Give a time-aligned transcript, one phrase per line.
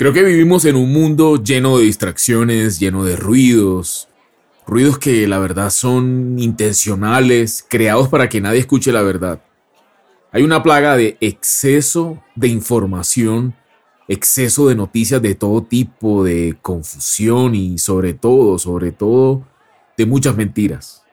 [0.00, 4.08] Creo que vivimos en un mundo lleno de distracciones, lleno de ruidos,
[4.66, 9.42] ruidos que la verdad son intencionales, creados para que nadie escuche la verdad.
[10.32, 13.54] Hay una plaga de exceso de información,
[14.08, 19.46] exceso de noticias de todo tipo, de confusión y sobre todo, sobre todo,
[19.98, 21.04] de muchas mentiras.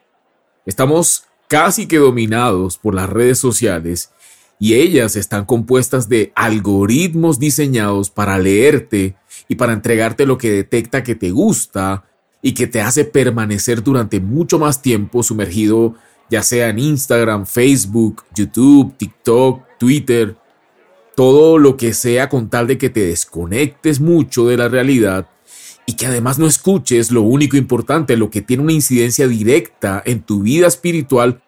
[0.66, 4.14] Estamos casi que dominados por las redes sociales
[4.60, 9.16] y ellas están compuestas de algoritmos diseñados para leerte
[9.48, 12.06] y para entregarte lo que detecta que te gusta
[12.42, 15.96] y que te hace permanecer durante mucho más tiempo sumergido
[16.30, 20.36] ya sea en Instagram, Facebook, YouTube, TikTok, Twitter,
[21.16, 25.30] todo lo que sea con tal de que te desconectes mucho de la realidad
[25.86, 30.22] y que además no escuches lo único importante, lo que tiene una incidencia directa en
[30.22, 31.42] tu vida espiritual,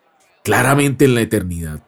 [0.44, 1.84] claramente en la eternidad.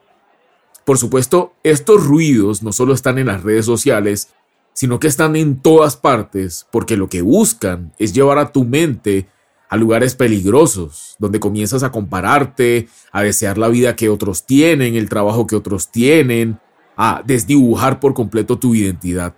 [0.91, 4.27] Por supuesto, estos ruidos no solo están en las redes sociales,
[4.73, 9.25] sino que están en todas partes, porque lo que buscan es llevar a tu mente
[9.69, 15.07] a lugares peligrosos, donde comienzas a compararte, a desear la vida que otros tienen, el
[15.07, 16.59] trabajo que otros tienen,
[16.97, 19.33] a desdibujar por completo tu identidad.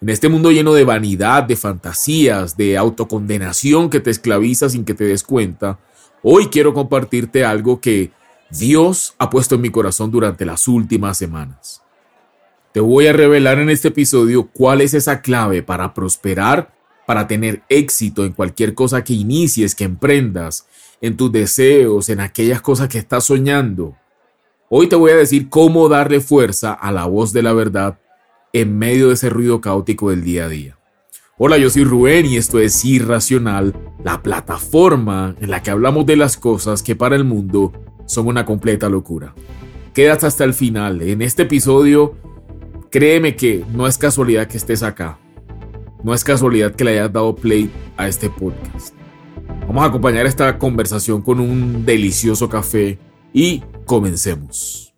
[0.00, 4.94] En este mundo lleno de vanidad, de fantasías, de autocondenación que te esclaviza sin que
[4.94, 5.80] te des cuenta,
[6.22, 8.12] hoy quiero compartirte algo que
[8.50, 11.82] Dios ha puesto en mi corazón durante las últimas semanas.
[12.72, 16.74] Te voy a revelar en este episodio cuál es esa clave para prosperar,
[17.06, 20.66] para tener éxito en cualquier cosa que inicies, que emprendas,
[21.00, 23.96] en tus deseos, en aquellas cosas que estás soñando.
[24.68, 28.00] Hoy te voy a decir cómo darle fuerza a la voz de la verdad
[28.52, 30.78] en medio de ese ruido caótico del día a día.
[31.38, 36.16] Hola, yo soy Rubén y esto es Irracional, la plataforma en la que hablamos de
[36.16, 37.72] las cosas que para el mundo
[38.10, 39.34] son una completa locura.
[39.94, 41.00] Quédate hasta el final.
[41.00, 42.16] En este episodio,
[42.90, 45.20] créeme que no es casualidad que estés acá.
[46.02, 48.94] No es casualidad que le hayas dado play a este podcast.
[49.60, 52.98] Vamos a acompañar esta conversación con un delicioso café
[53.32, 54.92] y comencemos.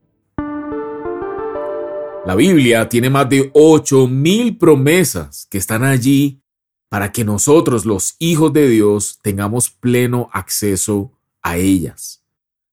[2.25, 6.41] La Biblia tiene más de 8000 promesas que están allí
[6.89, 11.12] para que nosotros, los hijos de Dios, tengamos pleno acceso
[11.43, 12.22] a ellas.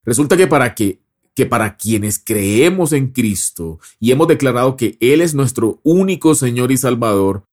[0.10, 1.04] Resulta que para que,
[1.52, 6.78] para quienes creemos en Cristo y hemos declarado que Él es nuestro único Señor y
[6.78, 7.44] Salvador,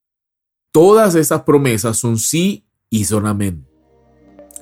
[0.72, 3.66] todas esas promesas son sí y son amén.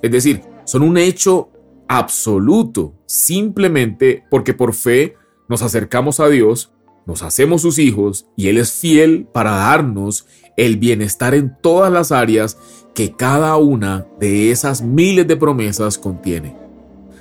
[0.03, 1.53] Es decir, son un hecho
[1.87, 5.15] absoluto, simplemente porque por fe
[5.49, 6.73] nos acercamos a Dios,
[7.07, 12.11] nos hacemos sus hijos y Él es fiel para darnos el bienestar en todas las
[12.11, 12.59] áreas
[12.93, 16.64] que cada una de esas miles de promesas contiene.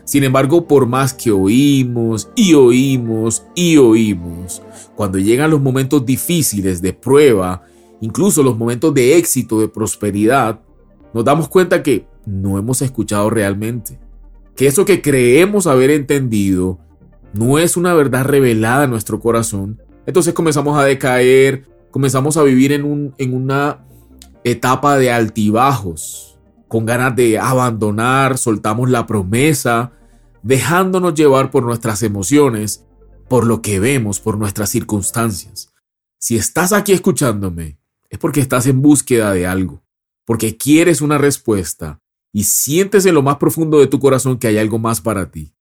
[0.06, 4.62] Sin embargo, por más que oímos y oímos y oímos,
[4.96, 7.64] cuando llegan los momentos difíciles de prueba,
[8.02, 10.60] incluso los momentos de éxito, de prosperidad,
[11.14, 14.00] nos damos cuenta que no hemos escuchado realmente.
[14.56, 16.80] Que eso que creemos haber entendido
[17.34, 19.82] no es una verdad revelada en nuestro corazón.
[20.06, 23.86] Entonces comenzamos a decaer, comenzamos a vivir en, un, en una
[24.44, 26.33] etapa de altibajos,
[26.74, 29.92] con ganas de abandonar, soltamos la promesa,
[30.42, 32.84] dejándonos llevar por nuestras emociones,
[33.30, 35.72] por lo que vemos, por nuestras circunstancias.
[36.18, 37.78] Si estás aquí escuchándome,
[38.10, 39.84] es porque estás en búsqueda de algo,
[40.26, 42.02] porque quieres una respuesta
[42.32, 45.54] y sientes en lo más profundo de tu corazón que hay algo más para ti.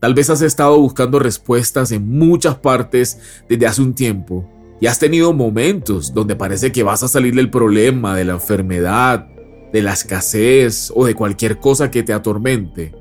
[0.00, 4.50] Tal vez has estado buscando respuestas en muchas partes desde hace un tiempo
[4.80, 9.28] y has tenido momentos donde parece que vas a salir del problema, de la enfermedad,
[9.72, 12.94] de la escasez o de cualquier cosa que te atormente.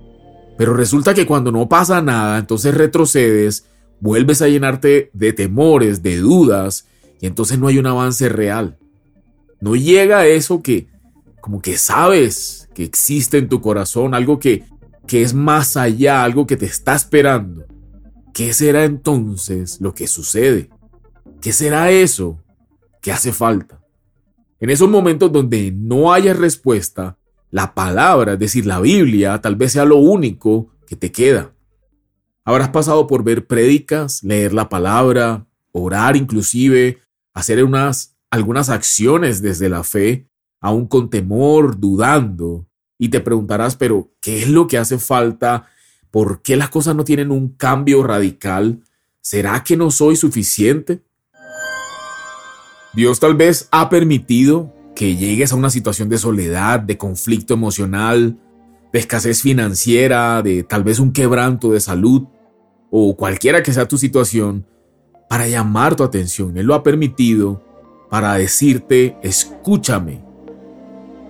[0.57, 3.65] Pero resulta que cuando no pasa nada, entonces retrocedes,
[3.99, 6.87] vuelves a llenarte de temores, de dudas,
[7.19, 8.77] y entonces no hay un avance real.
[9.59, 10.87] No llega eso que,
[11.41, 14.63] como que sabes que existe en tu corazón, algo que,
[15.07, 17.65] que es más allá, algo que te está esperando.
[18.33, 20.69] ¿Qué será entonces lo que sucede?
[21.41, 22.43] ¿Qué será eso
[23.01, 23.84] que hace falta?
[24.59, 27.17] En esos momentos donde no haya respuesta,
[27.51, 31.53] la palabra, es decir, la Biblia, tal vez sea lo único que te queda.
[32.43, 36.99] Habrás pasado por ver prédicas, leer la palabra, orar inclusive,
[37.33, 40.27] hacer unas, algunas acciones desde la fe,
[40.61, 42.67] aún con temor, dudando,
[42.97, 45.67] y te preguntarás, pero ¿qué es lo que hace falta?
[46.11, 48.81] ¿Por qué las cosas no tienen un cambio radical?
[49.21, 51.01] ¿Será que no soy suficiente?
[52.95, 58.37] Dios tal vez ha permitido que llegues a una situación de soledad, de conflicto emocional,
[58.93, 62.23] de escasez financiera, de tal vez un quebranto de salud
[62.89, 64.65] o cualquiera que sea tu situación,
[65.29, 66.57] para llamar tu atención.
[66.57, 67.61] Él lo ha permitido
[68.09, 70.23] para decirte, escúchame.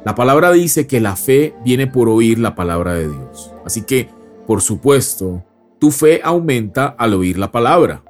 [0.05, 3.51] La palabra dice que la fe viene por oír la palabra de Dios.
[3.65, 4.09] Así que,
[4.45, 5.43] por supuesto,
[5.79, 8.03] tu fe aumenta al oír la palabra.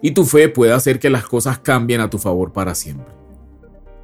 [0.00, 3.12] Y tu fe puede hacer que las cosas cambien a tu favor para siempre.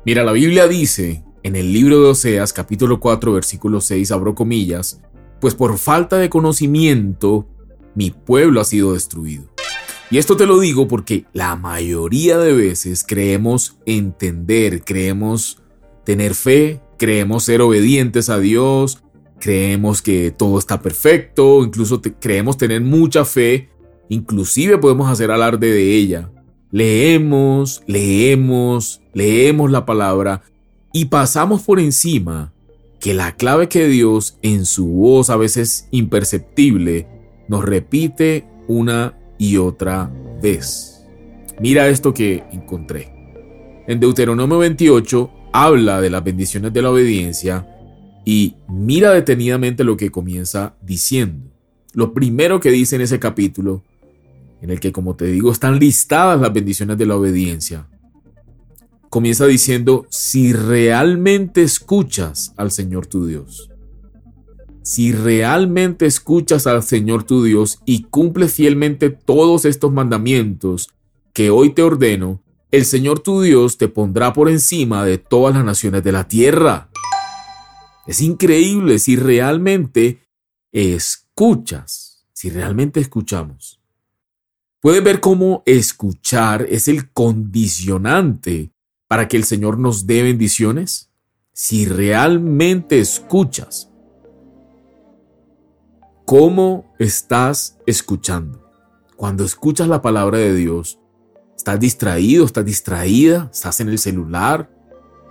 [0.04, 5.00] Mira, la Biblia dice en el libro de Oseas capítulo 4 versículo 6, abro comillas,
[5.40, 7.46] pues por falta de conocimiento
[7.94, 9.44] mi pueblo ha sido destruido.
[10.10, 15.62] Y esto te lo digo porque la mayoría de veces creemos entender, creemos
[16.04, 19.02] tener fe, creemos ser obedientes a Dios,
[19.40, 23.70] creemos que todo está perfecto, incluso creemos tener mucha fe,
[24.08, 26.30] inclusive podemos hacer alarde de ella.
[26.70, 30.42] Leemos, leemos, leemos la palabra
[30.92, 32.52] y pasamos por encima
[33.00, 37.06] que la clave que Dios en su voz a veces imperceptible
[37.48, 40.10] nos repite una y otra
[40.42, 41.04] vez.
[41.60, 43.12] Mira esto que encontré.
[43.86, 47.68] En Deuteronomio 28 habla de las bendiciones de la obediencia
[48.24, 51.50] y mira detenidamente lo que comienza diciendo.
[51.92, 53.82] Lo primero que dice en ese capítulo,
[54.64, 57.86] en el que como te digo están listadas las bendiciones de la obediencia,
[59.10, 63.70] comienza diciendo, si realmente escuchas al Señor tu Dios
[64.84, 70.90] si realmente escuchas al Señor tu Dios y cumples fielmente todos estos mandamientos
[71.32, 75.64] que hoy te ordeno, el Señor tu Dios te pondrá por encima de todas las
[75.64, 76.90] naciones de la tierra.
[78.06, 80.20] Es increíble si realmente
[80.70, 83.80] escuchas, si realmente escuchamos.
[84.84, 88.70] Puedes ver cómo escuchar es el condicionante
[89.08, 91.10] para que el Señor nos dé bendiciones.
[91.54, 93.90] Si realmente escuchas,
[96.26, 98.62] ¿Cómo estás escuchando?
[99.16, 100.98] Cuando escuchas la palabra de Dios,
[101.56, 102.44] ¿estás distraído?
[102.44, 103.50] ¿Estás distraída?
[103.50, 104.70] ¿Estás en el celular?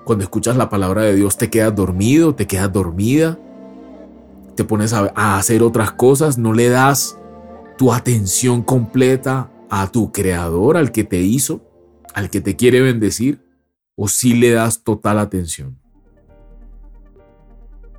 [0.04, 2.34] Cuando escuchas la palabra de Dios, ¿te quedas dormido?
[2.34, 3.40] ¿Te quedas dormida?
[4.56, 6.40] ¿Te pones a, hacer otras cosas?
[6.40, 7.18] ¿No le das
[7.78, 11.62] tu atención completa a tu creador, al que te hizo,
[12.14, 13.42] al que te quiere bendecir?
[13.96, 15.80] ¿O si le das total atención?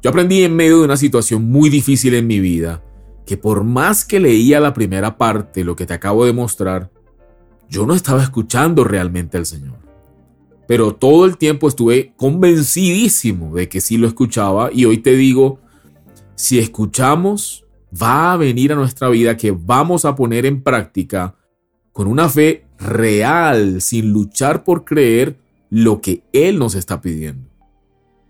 [0.03, 2.82] Yo aprendí en medio de una situación muy difícil en mi vida
[3.26, 6.91] que por más que leía la primera parte, lo que te acabo de mostrar,
[7.69, 9.79] yo no estaba escuchando realmente al Señor.
[10.67, 15.59] Pero todo el tiempo estuve convencidísimo de que sí lo escuchaba y hoy te digo,
[16.35, 17.63] si escuchamos,
[18.02, 21.37] va a venir a nuestra vida que vamos a poner en práctica
[21.93, 25.38] con una fe real, sin luchar por creer
[25.70, 27.49] lo que Él nos está pidiendo.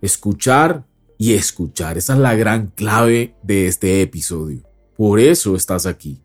[0.03, 0.85] Escuchar
[1.17, 1.97] y escuchar.
[1.97, 4.63] Esa es la gran clave de este episodio.
[4.97, 6.21] Por eso estás aquí.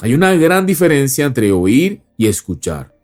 [0.00, 2.94] Hay una gran diferencia entre oír y escuchar.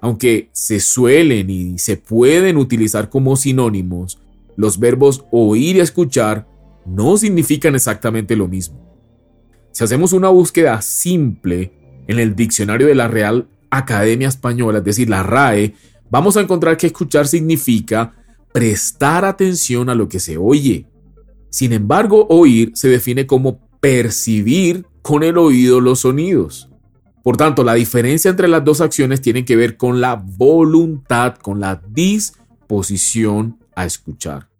[0.00, 4.18] Aunque se suelen y se pueden utilizar como sinónimos,
[4.56, 6.48] los verbos oír y escuchar
[6.86, 8.92] no significan exactamente lo mismo.
[9.72, 11.72] Si hacemos una búsqueda simple
[12.06, 15.74] en el diccionario de la Real Academia Española, es decir, la RAE,
[16.10, 18.14] vamos a encontrar que escuchar significa
[18.52, 20.86] prestar atención a lo que se oye.
[21.48, 26.68] Sin embargo, oír se define como percibir con el oído los sonidos.
[27.22, 31.60] Por tanto, la diferencia entre las dos acciones tiene que ver con la voluntad, con
[31.60, 34.51] la disposición a escuchar.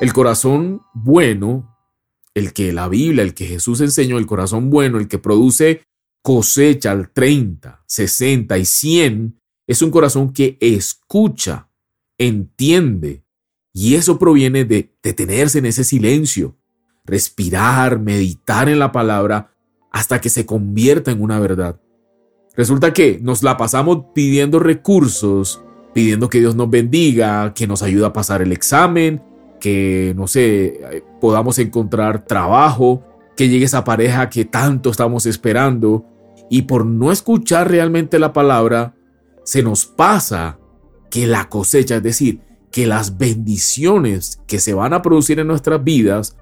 [0.00, 1.76] El corazón bueno,
[2.34, 5.82] el que la Biblia, el que Jesús enseñó, el corazón bueno, el que produce
[6.22, 11.68] cosecha al 30, 60 y 100, es un corazón que escucha
[12.18, 13.24] entiende.
[13.72, 16.56] Y eso proviene de detenerse en ese silencio,
[17.04, 19.54] respirar, meditar en la palabra
[19.92, 21.80] hasta que se convierta en una verdad.
[22.56, 25.62] Resulta que nos la pasamos pidiendo recursos,
[25.94, 29.22] pidiendo que Dios nos bendiga, que nos ayude a pasar el examen,
[29.60, 33.02] que, no sé, podamos encontrar trabajo,
[33.36, 36.04] que llegue esa pareja que tanto estamos esperando.
[36.50, 38.94] Y por no escuchar realmente la palabra,
[39.44, 40.58] se nos pasa
[41.10, 45.82] que la cosecha, es decir, que las bendiciones que se van a producir en nuestras
[45.82, 46.36] vidas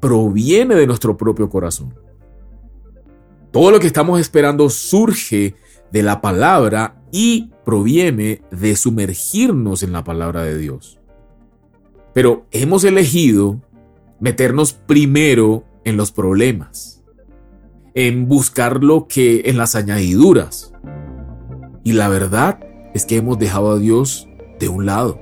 [0.00, 1.94] proviene de nuestro propio corazón.
[3.52, 5.54] Todo lo que estamos esperando surge
[5.90, 10.99] de la palabra y proviene de sumergirnos en la palabra de Dios.
[12.12, 13.60] Pero hemos elegido
[14.18, 17.02] meternos primero en los problemas,
[17.94, 20.72] en buscar lo que en las añadiduras.
[21.84, 22.60] Y la verdad
[22.94, 25.20] es que hemos dejado a Dios de un lado.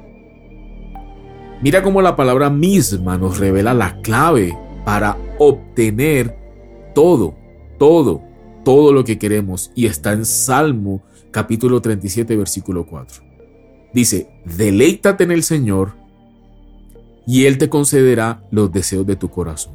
[1.63, 6.37] Mira cómo la palabra misma nos revela la clave para obtener
[6.95, 7.37] todo,
[7.79, 8.23] todo,
[8.65, 13.23] todo lo que queremos y está en Salmo capítulo 37 versículo 4.
[13.93, 15.95] Dice, deleítate en el Señor
[17.29, 19.75] y Él te concederá los deseos de tu corazón.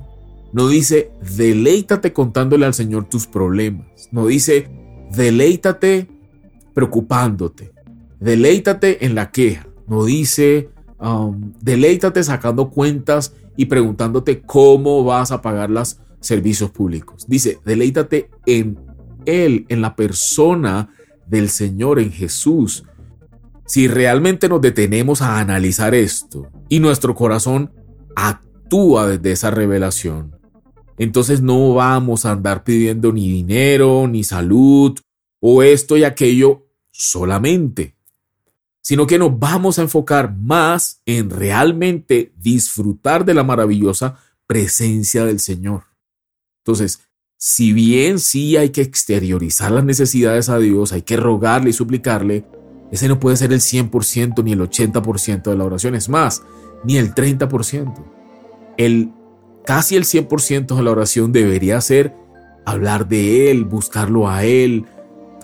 [0.53, 4.09] No dice, deleítate contándole al Señor tus problemas.
[4.11, 4.69] No dice,
[5.15, 6.07] deleítate
[6.73, 7.71] preocupándote.
[8.19, 9.67] Deleítate en la queja.
[9.85, 17.25] No dice, um, deleítate sacando cuentas y preguntándote cómo vas a pagar los servicios públicos.
[17.27, 18.79] Dice, deleítate en
[19.27, 20.89] Él, en la persona
[21.27, 22.83] del Señor, en Jesús.
[23.65, 27.71] Si realmente nos detenemos a analizar esto y nuestro corazón
[28.15, 30.35] actúa desde esa revelación,
[30.97, 34.99] entonces no vamos a andar pidiendo ni dinero, ni salud,
[35.39, 37.95] o esto y aquello solamente,
[38.81, 45.39] sino que nos vamos a enfocar más en realmente disfrutar de la maravillosa presencia del
[45.39, 45.83] Señor.
[46.59, 47.01] Entonces,
[47.37, 52.45] si bien sí hay que exteriorizar las necesidades a Dios, hay que rogarle y suplicarle,
[52.93, 56.43] ese no puede ser el 100% ni el 80% de la oración, es más,
[56.83, 57.91] ni el 30%.
[58.77, 59.11] El
[59.65, 62.15] casi el 100% de la oración debería ser
[62.67, 64.85] hablar de Él, buscarlo a Él,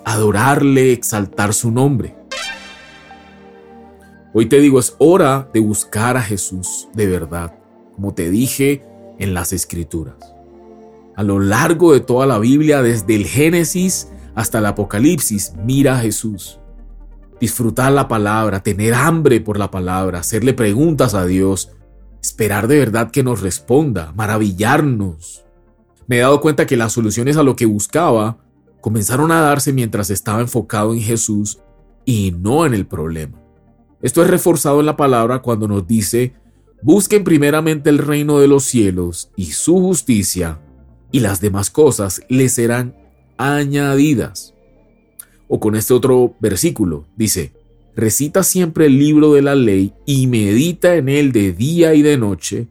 [0.04, 2.14] adorarle, exaltar su nombre.
[4.32, 7.58] Hoy te digo, es hora de buscar a Jesús de verdad,
[7.96, 8.84] como te dije
[9.18, 10.14] en las escrituras.
[11.16, 16.02] A lo largo de toda la Biblia, desde el Génesis hasta el Apocalipsis, mira a
[16.02, 16.59] Jesús.
[17.40, 21.70] Disfrutar la palabra, tener hambre por la palabra, hacerle preguntas a Dios,
[22.22, 25.44] esperar de verdad que nos responda, maravillarnos.
[26.06, 28.38] Me he dado cuenta que las soluciones a lo que buscaba
[28.80, 31.60] comenzaron a darse mientras estaba enfocado en Jesús
[32.04, 33.40] y no en el problema.
[34.02, 36.34] Esto es reforzado en la palabra cuando nos dice,
[36.82, 40.60] busquen primeramente el reino de los cielos y su justicia,
[41.12, 42.96] y las demás cosas les serán
[43.36, 44.54] añadidas.
[45.52, 47.52] O con este otro versículo, dice,
[47.96, 52.16] recita siempre el libro de la ley y medita en él de día y de
[52.16, 52.68] noche,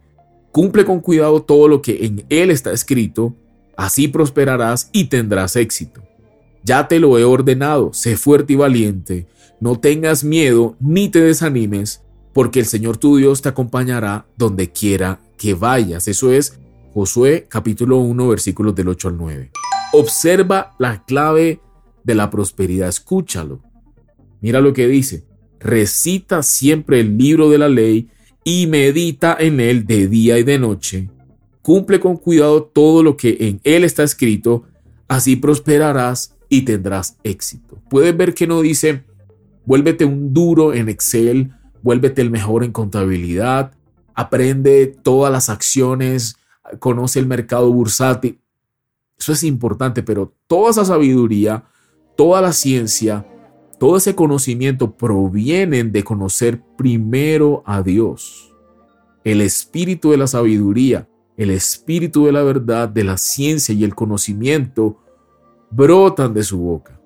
[0.50, 3.34] cumple con cuidado todo lo que en él está escrito,
[3.76, 6.00] así prosperarás y tendrás éxito.
[6.64, 9.26] Ya te lo he ordenado, sé fuerte y valiente,
[9.60, 12.00] no tengas miedo ni te desanimes,
[12.32, 16.08] porque el Señor tu Dios te acompañará donde quiera que vayas.
[16.08, 16.58] Eso es
[16.94, 19.50] Josué capítulo 1 versículos del 8 al 9.
[19.92, 21.60] Observa la clave
[22.04, 23.62] de la prosperidad, escúchalo.
[24.40, 25.24] Mira lo que dice.
[25.58, 28.08] Recita siempre el libro de la ley
[28.44, 31.10] y medita en él de día y de noche.
[31.62, 34.64] Cumple con cuidado todo lo que en él está escrito,
[35.08, 37.78] así prosperarás y tendrás éxito.
[37.90, 39.04] Puedes ver que no dice,
[39.66, 41.52] vuélvete un duro en Excel,
[41.82, 43.72] vuélvete el mejor en contabilidad,
[44.14, 46.36] aprende todas las acciones,
[46.78, 48.40] conoce el mercado bursátil.
[49.18, 51.64] Eso es importante, pero toda esa sabiduría,
[52.20, 53.26] toda la ciencia,
[53.78, 58.52] todo ese conocimiento provienen de conocer primero a Dios.
[59.24, 61.08] El espíritu de la sabiduría,
[61.38, 64.98] el espíritu de la verdad, de la ciencia y el conocimiento
[65.70, 67.00] brotan de su boca.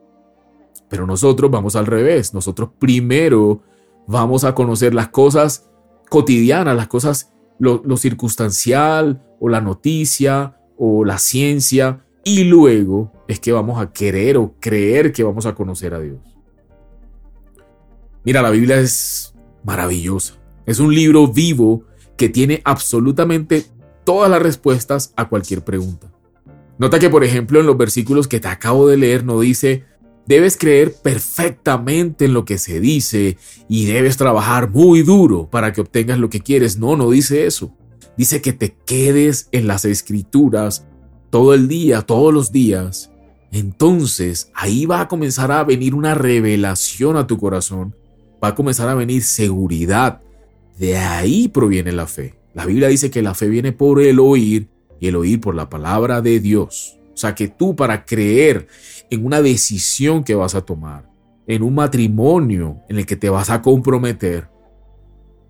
[0.89, 2.35] Pero nosotros vamos al revés.
[2.35, 3.63] Nosotros primero
[4.09, 5.71] vamos a conocer las cosas
[6.11, 13.39] cotidianas, las cosas, lo, lo circunstancial o la noticia o la ciencia, y luego es
[13.39, 16.19] que vamos a querer o creer que vamos a conocer a Dios.
[18.25, 20.35] Mira, la Biblia es maravillosa.
[20.67, 21.85] Es un libro vivo
[22.17, 23.67] que tiene absolutamente
[24.05, 26.11] todas las respuestas a cualquier pregunta.
[26.79, 29.85] Nota que, por ejemplo, en los versículos que te acabo de leer no dice,
[30.27, 33.37] debes creer perfectamente en lo que se dice
[33.69, 36.79] y debes trabajar muy duro para que obtengas lo que quieres.
[36.79, 37.77] No, no dice eso.
[38.17, 40.87] Dice que te quedes en las escrituras
[41.35, 43.11] todo el día, todos los días.
[43.51, 47.93] Entonces ahí va a comenzar a venir una revelación a tu corazón
[48.41, 50.21] va a comenzar a venir seguridad.
[50.79, 52.37] De ahí proviene la fe.
[52.55, 54.69] La Biblia dice que la fe viene por el oír
[55.01, 57.01] y el oír por la palabra de Dios.
[57.13, 58.69] O sea que tú para creer
[59.11, 61.11] en una decisión que vas a tomar,
[61.49, 64.47] en un matrimonio en el que te vas a comprometer,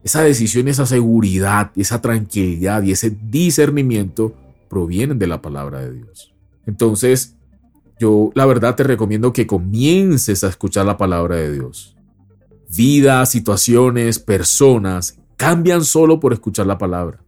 [0.02, 4.34] esa decisión, esa seguridad, esa tranquilidad y ese discernimiento
[4.74, 6.34] provienen de la palabra de Dios.
[6.66, 7.36] Entonces,
[8.00, 11.96] yo la verdad te recomiendo que comiences a escuchar la palabra de Dios.
[12.76, 17.24] Vidas, situaciones, personas cambian solo por escuchar la palabra.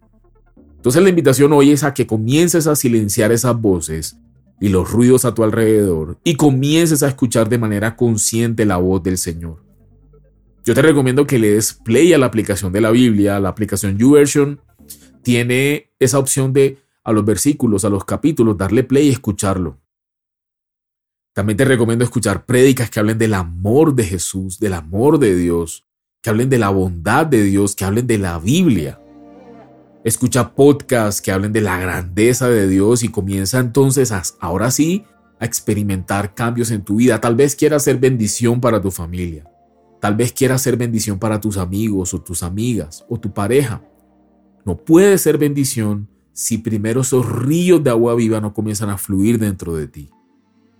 [0.74, 4.18] Entonces la invitación hoy es a que comiences a silenciar esas voces
[4.60, 9.04] y los ruidos a tu alrededor y comiences a escuchar de manera consciente la voz
[9.04, 9.62] del Señor.
[10.64, 13.98] Yo te recomiendo que le des play a la aplicación de la Biblia, la aplicación
[13.98, 14.60] YouVersion
[15.22, 19.78] tiene esa opción de a los versículos, a los capítulos, darle play y escucharlo.
[21.32, 25.86] También te recomiendo escuchar prédicas que hablen del amor de Jesús, del amor de Dios,
[26.20, 29.00] que hablen de la bondad de Dios, que hablen de la Biblia.
[30.02, 35.04] Escucha podcasts que hablen de la grandeza de Dios y comienza entonces a, ahora sí
[35.38, 37.20] a experimentar cambios en tu vida.
[37.20, 39.48] Tal vez quieras ser bendición para tu familia.
[40.00, 43.80] Tal vez quieras ser bendición para tus amigos o tus amigas o tu pareja.
[44.64, 49.38] No puede ser bendición si primero esos ríos de agua viva no comienzan a fluir
[49.38, 50.10] dentro de ti.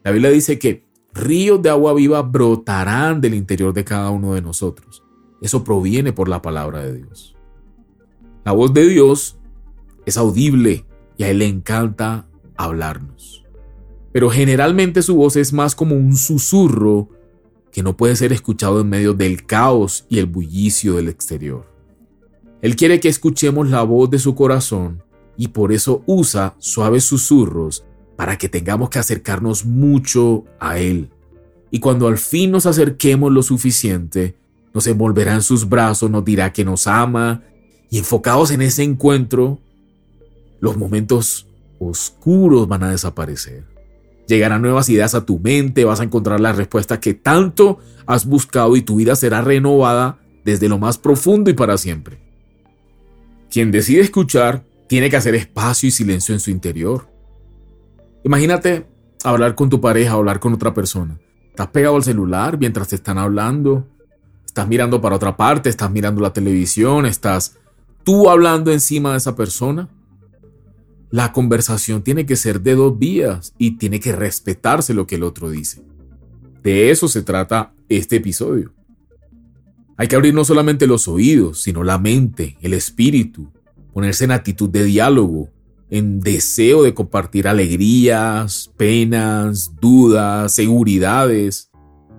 [0.04, 0.84] La Biblia dice que
[1.14, 5.02] ríos de agua viva brotarán del interior de cada uno de nosotros.
[5.40, 7.34] Eso proviene por la palabra de Dios.
[8.44, 9.38] La voz de Dios
[10.04, 10.84] es audible
[11.16, 13.42] y a Él le encanta hablarnos.
[14.12, 17.08] Pero generalmente su voz es más como un susurro
[17.72, 21.64] que no puede ser escuchado en medio del caos y el bullicio del exterior.
[22.60, 25.02] Él quiere que escuchemos la voz de su corazón
[25.36, 27.84] y por eso usa suaves susurros
[28.16, 31.10] para que tengamos que acercarnos mucho a Él.
[31.70, 34.36] Y cuando al fin nos acerquemos lo suficiente,
[34.72, 37.42] nos envolverá en sus brazos, nos dirá que nos ama
[37.90, 39.58] y enfocados en ese encuentro,
[40.60, 41.46] los momentos
[41.78, 43.64] oscuros van a desaparecer.
[44.26, 48.76] Llegarán nuevas ideas a tu mente, vas a encontrar la respuesta que tanto has buscado
[48.76, 52.18] y tu vida será renovada desde lo más profundo y para siempre.
[53.50, 57.08] Quien decide escuchar tiene que hacer espacio y silencio en su interior.
[58.24, 58.86] Imagínate
[59.24, 61.18] hablar con tu pareja, hablar con otra persona.
[61.48, 63.88] Estás pegado al celular mientras te están hablando.
[64.44, 67.56] Estás mirando para otra parte, estás mirando la televisión, estás
[68.04, 69.88] tú hablando encima de esa persona.
[71.10, 75.22] La conversación tiene que ser de dos vías y tiene que respetarse lo que el
[75.22, 75.82] otro dice.
[76.62, 78.72] De eso se trata este episodio.
[79.96, 83.50] Hay que abrir no solamente los oídos, sino la mente, el espíritu,
[83.96, 85.48] ponerse en actitud de diálogo,
[85.88, 91.70] en deseo de compartir alegrías, penas, dudas, seguridades.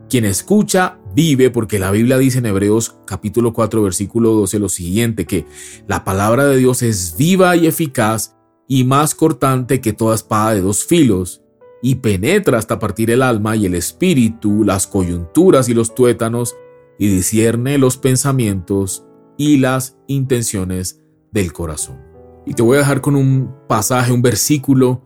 [0.09, 5.27] Quien escucha vive porque la Biblia dice en Hebreos capítulo 4 versículo 12 lo siguiente,
[5.27, 5.45] que
[5.87, 8.35] la palabra de Dios es viva y eficaz
[8.67, 11.43] y más cortante que toda espada de dos filos
[11.83, 16.55] y penetra hasta partir el alma y el espíritu, las coyunturas y los tuétanos
[16.97, 19.05] y discierne los pensamientos
[19.37, 21.03] y las intenciones
[21.37, 21.97] del corazón.
[22.45, 25.03] Y te voy a dejar con un pasaje, un versículo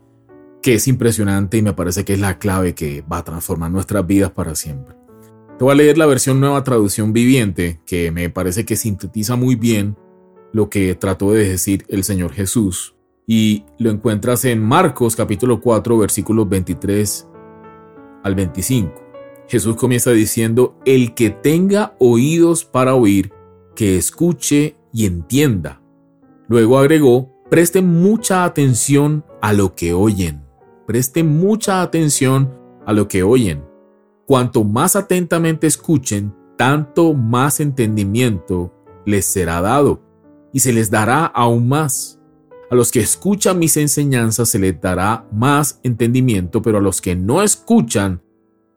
[0.61, 4.05] que es impresionante y me parece que es la clave que va a transformar nuestras
[4.05, 4.95] vidas para siempre.
[5.57, 9.55] Te voy a leer la versión nueva traducción viviente, que me parece que sintetiza muy
[9.55, 9.97] bien
[10.53, 12.95] lo que trató de decir el Señor Jesús.
[13.27, 17.27] Y lo encuentras en Marcos capítulo 4 versículos 23
[18.23, 18.93] al 25.
[19.47, 23.33] Jesús comienza diciendo, el que tenga oídos para oír,
[23.75, 25.80] que escuche y entienda.
[26.51, 30.43] Luego agregó, presten mucha atención a lo que oyen.
[30.85, 32.53] Presten mucha atención
[32.85, 33.63] a lo que oyen
[34.25, 38.73] Cuanto más atentamente escuchen, tanto más entendimiento
[39.05, 40.01] les será dado,
[40.51, 42.19] y se les dará aún más.
[42.69, 47.15] A los que escuchan mis enseñanzas se les dará más entendimiento, pero a los que
[47.15, 48.21] no escuchan,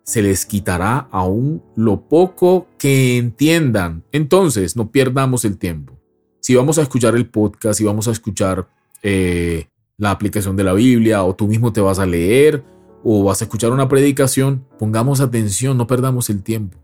[0.04, 4.04] se les quitará aún lo poco que entiendan.
[4.12, 6.03] Entonces, no perdamos el tiempo.
[6.44, 8.68] Si vamos a escuchar el podcast, si vamos a escuchar
[9.02, 12.62] eh, la aplicación de la Biblia, o tú mismo te vas a leer,
[13.02, 16.76] o vas a escuchar una predicación, pongamos atención, no perdamos el tiempo.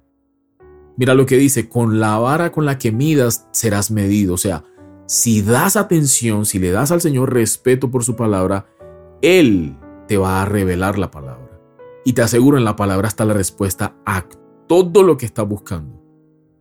[0.96, 4.32] Mira lo que dice, con la vara con la que midas serás medido.
[4.32, 4.64] O sea,
[5.04, 8.64] si das atención, si le das al Señor respeto por su palabra,
[9.20, 9.76] Él
[10.08, 11.60] te va a revelar la palabra.
[12.06, 14.24] Y te aseguro, en la palabra está la respuesta a
[14.66, 16.00] todo lo que estás buscando.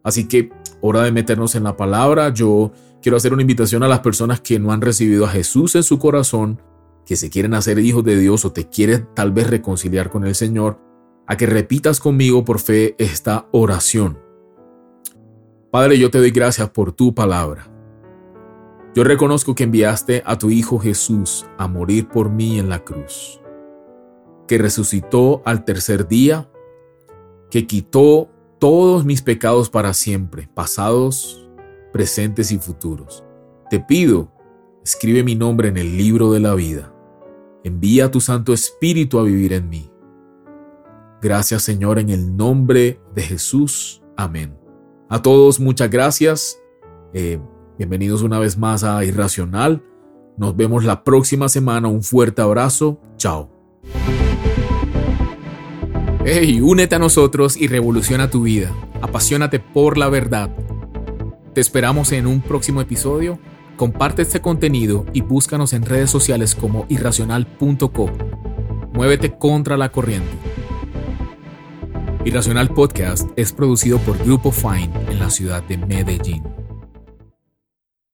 [0.04, 0.50] Así que,
[0.82, 2.34] hora de meternos en la palabra.
[2.34, 5.84] Yo quiero hacer una invitación a las personas que no han recibido a Jesús en
[5.84, 6.62] su corazón
[7.10, 10.36] que se quieren hacer hijos de Dios o te quieres tal vez reconciliar con el
[10.36, 10.80] Señor,
[11.26, 14.20] a que repitas conmigo por fe esta oración.
[15.72, 17.68] Padre, yo te doy gracias por tu palabra.
[18.94, 23.42] Yo reconozco que enviaste a tu Hijo Jesús a morir por mí en la cruz,
[24.48, 26.48] que resucitó al tercer día,
[27.50, 31.49] que quitó todos mis pecados para siempre, pasados,
[31.92, 33.24] presentes y futuros.
[33.70, 34.32] Te pido,
[34.84, 36.94] escribe mi nombre en el libro de la vida
[37.64, 39.92] Envía tu Santo Espíritu a vivir en mí.
[41.22, 44.02] Gracias Señor en el nombre de Jesús.
[44.16, 44.58] Amén.
[45.10, 46.58] A todos muchas gracias.
[47.14, 47.40] Eh,
[47.78, 49.84] bienvenidos una vez más a Irracional.
[50.38, 51.90] Nos vemos la próxima semana.
[51.90, 53.02] Un fuerte abrazo.
[53.18, 53.50] Chao.
[56.24, 58.74] Hey, únete a nosotros y revoluciona tu vida.
[59.02, 60.50] Apasionate por la verdad.
[61.54, 63.40] Te esperamos en un próximo episodio
[63.80, 68.12] Comparte este contenido y búscanos en redes sociales como irracional.co.
[68.92, 70.28] Muévete contra la corriente.
[72.26, 76.59] Irracional Podcast es producido por Grupo Fine en la ciudad de Medellín.